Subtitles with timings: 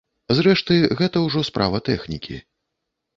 [0.37, 2.39] Зрэшты, гэта ўжо справа тэхнікі.